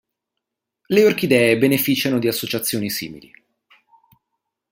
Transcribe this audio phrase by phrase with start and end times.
[0.89, 3.31] Le orchidee beneficiano di associazioni simili.